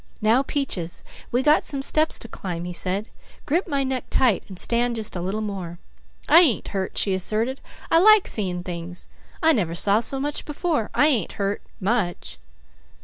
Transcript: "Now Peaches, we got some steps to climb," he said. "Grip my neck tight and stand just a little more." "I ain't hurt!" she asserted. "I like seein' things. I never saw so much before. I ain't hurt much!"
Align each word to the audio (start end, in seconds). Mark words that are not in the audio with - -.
"Now 0.19 0.41
Peaches, 0.41 1.03
we 1.31 1.43
got 1.43 1.63
some 1.63 1.83
steps 1.83 2.17
to 2.17 2.27
climb," 2.27 2.65
he 2.65 2.73
said. 2.73 3.05
"Grip 3.45 3.67
my 3.67 3.83
neck 3.83 4.05
tight 4.09 4.43
and 4.49 4.57
stand 4.57 4.95
just 4.95 5.15
a 5.15 5.21
little 5.21 5.41
more." 5.41 5.77
"I 6.27 6.39
ain't 6.39 6.69
hurt!" 6.69 6.97
she 6.97 7.13
asserted. 7.13 7.61
"I 7.91 7.99
like 7.99 8.27
seein' 8.27 8.63
things. 8.63 9.07
I 9.43 9.53
never 9.53 9.75
saw 9.75 9.99
so 9.99 10.19
much 10.19 10.43
before. 10.43 10.89
I 10.95 11.05
ain't 11.05 11.33
hurt 11.33 11.61
much!" 11.79 12.39